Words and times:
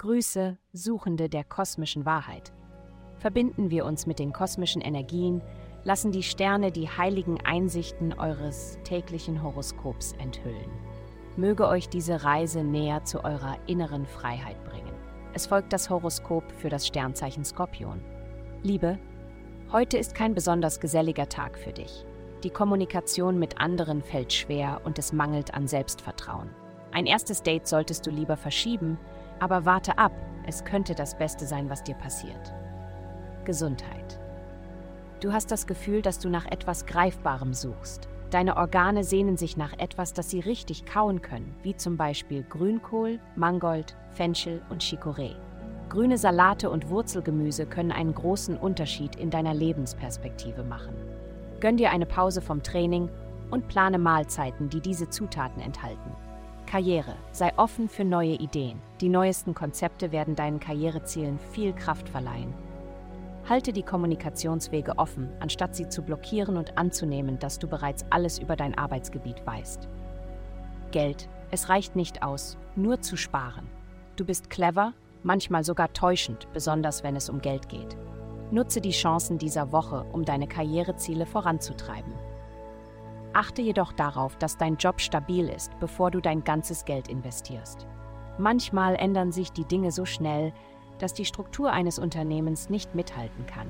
Grüße, 0.00 0.56
Suchende 0.72 1.28
der 1.28 1.44
kosmischen 1.44 2.06
Wahrheit. 2.06 2.54
Verbinden 3.18 3.68
wir 3.68 3.84
uns 3.84 4.06
mit 4.06 4.18
den 4.18 4.32
kosmischen 4.32 4.80
Energien, 4.80 5.42
lassen 5.84 6.10
die 6.10 6.22
Sterne 6.22 6.72
die 6.72 6.88
heiligen 6.88 7.38
Einsichten 7.44 8.14
eures 8.14 8.78
täglichen 8.82 9.42
Horoskops 9.42 10.12
enthüllen. 10.12 10.70
Möge 11.36 11.68
euch 11.68 11.90
diese 11.90 12.24
Reise 12.24 12.64
näher 12.64 13.04
zu 13.04 13.24
eurer 13.24 13.58
inneren 13.66 14.06
Freiheit 14.06 14.64
bringen. 14.64 14.94
Es 15.34 15.46
folgt 15.46 15.74
das 15.74 15.90
Horoskop 15.90 16.50
für 16.50 16.70
das 16.70 16.86
Sternzeichen 16.86 17.44
Skorpion. 17.44 18.00
Liebe, 18.62 18.98
heute 19.70 19.98
ist 19.98 20.14
kein 20.14 20.34
besonders 20.34 20.80
geselliger 20.80 21.28
Tag 21.28 21.58
für 21.58 21.74
dich. 21.74 22.06
Die 22.42 22.48
Kommunikation 22.48 23.38
mit 23.38 23.60
anderen 23.60 24.00
fällt 24.00 24.32
schwer 24.32 24.80
und 24.82 24.98
es 24.98 25.12
mangelt 25.12 25.52
an 25.52 25.68
Selbstvertrauen. 25.68 26.48
Ein 26.90 27.04
erstes 27.04 27.42
Date 27.42 27.68
solltest 27.68 28.06
du 28.06 28.10
lieber 28.10 28.38
verschieben, 28.38 28.98
aber 29.40 29.64
warte 29.64 29.98
ab, 29.98 30.12
es 30.46 30.64
könnte 30.64 30.94
das 30.94 31.16
Beste 31.16 31.46
sein, 31.46 31.68
was 31.68 31.82
dir 31.82 31.94
passiert. 31.94 32.54
Gesundheit. 33.44 34.20
Du 35.20 35.32
hast 35.32 35.50
das 35.50 35.66
Gefühl, 35.66 36.02
dass 36.02 36.18
du 36.18 36.28
nach 36.28 36.46
etwas 36.46 36.86
Greifbarem 36.86 37.52
suchst. 37.52 38.08
Deine 38.30 38.56
Organe 38.56 39.02
sehnen 39.02 39.36
sich 39.36 39.56
nach 39.56 39.76
etwas, 39.78 40.12
das 40.12 40.30
sie 40.30 40.40
richtig 40.40 40.86
kauen 40.86 41.20
können, 41.20 41.54
wie 41.62 41.76
zum 41.76 41.96
Beispiel 41.96 42.44
Grünkohl, 42.44 43.18
Mangold, 43.34 43.96
Fenchel 44.12 44.62
und 44.70 44.82
Chicorée. 44.82 45.34
Grüne 45.88 46.16
Salate 46.16 46.70
und 46.70 46.88
Wurzelgemüse 46.88 47.66
können 47.66 47.90
einen 47.90 48.14
großen 48.14 48.56
Unterschied 48.56 49.16
in 49.16 49.30
deiner 49.30 49.52
Lebensperspektive 49.52 50.62
machen. 50.62 50.94
Gönn 51.58 51.76
dir 51.76 51.90
eine 51.90 52.06
Pause 52.06 52.40
vom 52.40 52.62
Training 52.62 53.10
und 53.50 53.66
plane 53.66 53.98
Mahlzeiten, 53.98 54.68
die 54.68 54.80
diese 54.80 55.10
Zutaten 55.10 55.60
enthalten. 55.60 56.12
Karriere. 56.70 57.16
Sei 57.32 57.52
offen 57.56 57.88
für 57.88 58.04
neue 58.04 58.34
Ideen. 58.34 58.80
Die 59.00 59.08
neuesten 59.08 59.54
Konzepte 59.54 60.12
werden 60.12 60.36
deinen 60.36 60.60
Karrierezielen 60.60 61.40
viel 61.50 61.72
Kraft 61.72 62.08
verleihen. 62.08 62.54
Halte 63.48 63.72
die 63.72 63.82
Kommunikationswege 63.82 64.96
offen, 64.96 65.28
anstatt 65.40 65.74
sie 65.74 65.88
zu 65.88 66.02
blockieren 66.02 66.56
und 66.56 66.78
anzunehmen, 66.78 67.40
dass 67.40 67.58
du 67.58 67.66
bereits 67.66 68.04
alles 68.10 68.38
über 68.38 68.54
dein 68.54 68.78
Arbeitsgebiet 68.78 69.44
weißt. 69.44 69.88
Geld. 70.92 71.28
Es 71.50 71.68
reicht 71.68 71.96
nicht 71.96 72.22
aus, 72.22 72.56
nur 72.76 73.00
zu 73.00 73.16
sparen. 73.16 73.66
Du 74.14 74.24
bist 74.24 74.48
clever, 74.48 74.92
manchmal 75.24 75.64
sogar 75.64 75.92
täuschend, 75.92 76.46
besonders 76.52 77.02
wenn 77.02 77.16
es 77.16 77.28
um 77.28 77.40
Geld 77.40 77.68
geht. 77.68 77.96
Nutze 78.52 78.80
die 78.80 78.92
Chancen 78.92 79.38
dieser 79.38 79.72
Woche, 79.72 80.04
um 80.12 80.24
deine 80.24 80.46
Karriereziele 80.46 81.26
voranzutreiben. 81.26 82.12
Achte 83.32 83.62
jedoch 83.62 83.92
darauf, 83.92 84.36
dass 84.36 84.56
dein 84.56 84.76
Job 84.76 85.00
stabil 85.00 85.48
ist, 85.48 85.78
bevor 85.78 86.10
du 86.10 86.20
dein 86.20 86.42
ganzes 86.42 86.84
Geld 86.84 87.08
investierst. 87.08 87.86
Manchmal 88.38 88.96
ändern 88.96 89.32
sich 89.32 89.52
die 89.52 89.64
Dinge 89.64 89.92
so 89.92 90.04
schnell, 90.04 90.52
dass 90.98 91.14
die 91.14 91.24
Struktur 91.24 91.72
eines 91.72 91.98
Unternehmens 91.98 92.70
nicht 92.70 92.94
mithalten 92.94 93.46
kann. 93.46 93.68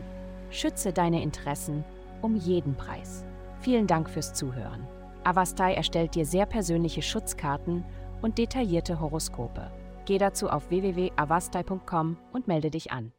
Schütze 0.51 0.93
deine 0.93 1.23
Interessen 1.23 1.85
um 2.23 2.37
jeden 2.37 2.75
Preis. 2.75 3.25
Vielen 3.61 3.87
Dank 3.87 4.09
fürs 4.09 4.33
Zuhören. 4.33 4.87
Avastai 5.25 5.75
erstellt 5.75 6.15
dir 6.15 6.25
sehr 6.25 6.47
persönliche 6.47 7.03
Schutzkarten 7.03 7.85
und 8.23 8.39
detaillierte 8.39 9.01
Horoskope. 9.01 9.71
Geh 10.07 10.19
dazu 10.19 10.49
auf 10.49 10.71
www.avastai.com 10.71 12.17
und 12.33 12.49
melde 12.49 12.71
dich 12.71 12.91
an. 12.91 13.13